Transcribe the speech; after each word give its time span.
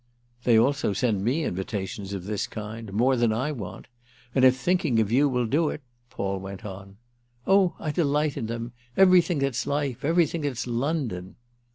"They 0.45 0.57
also 0.57 0.93
send 0.93 1.23
me 1.23 1.43
invitations 1.43 2.11
of 2.11 2.23
this 2.25 2.47
kind—more 2.47 3.15
than 3.15 3.31
I 3.31 3.51
want. 3.51 3.85
And 4.33 4.43
if 4.43 4.57
thinking 4.57 4.99
of 4.99 5.11
you 5.11 5.29
will 5.29 5.45
do 5.45 5.69
it—!" 5.69 5.83
Paul 6.09 6.39
went 6.39 6.65
on. 6.65 6.97
"Oh 7.45 7.75
I 7.77 7.91
delight 7.91 8.35
in 8.35 8.47
them—everything 8.47 9.37
that's 9.37 9.67
life—everything 9.67 10.41
that's 10.41 10.65
London!" 10.65 11.35